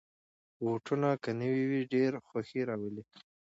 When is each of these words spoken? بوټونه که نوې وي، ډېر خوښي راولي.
بوټونه 0.63 1.09
که 1.23 1.29
نوې 1.41 1.63
وي، 1.69 1.81
ډېر 1.93 2.11
خوښي 2.27 2.61
راولي. 2.69 3.03